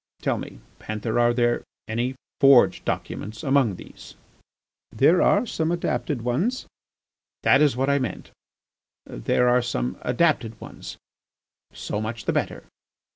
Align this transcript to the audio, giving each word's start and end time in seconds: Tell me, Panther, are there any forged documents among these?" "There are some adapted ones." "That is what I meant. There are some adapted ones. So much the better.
Tell 0.23 0.39
me, 0.39 0.59
Panther, 0.79 1.19
are 1.19 1.31
there 1.31 1.63
any 1.87 2.15
forged 2.39 2.85
documents 2.85 3.43
among 3.43 3.75
these?" 3.75 4.15
"There 4.91 5.21
are 5.21 5.45
some 5.45 5.71
adapted 5.71 6.23
ones." 6.23 6.65
"That 7.43 7.61
is 7.61 7.77
what 7.77 7.87
I 7.87 7.99
meant. 7.99 8.31
There 9.05 9.47
are 9.47 9.61
some 9.61 9.99
adapted 10.01 10.59
ones. 10.59 10.97
So 11.71 12.01
much 12.01 12.25
the 12.25 12.33
better. 12.33 12.63